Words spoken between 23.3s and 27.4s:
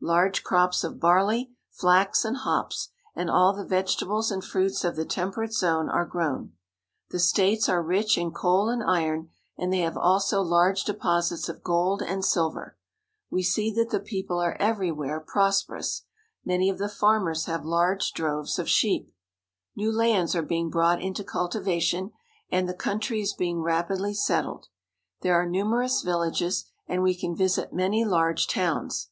being rapidly settled. There are numerous villages, and we can